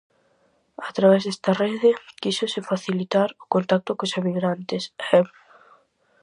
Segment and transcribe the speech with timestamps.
[0.89, 1.91] A través desta rede,
[2.21, 4.83] quíxose facilitar o contacto cos emigrantes
[5.17, 5.19] e.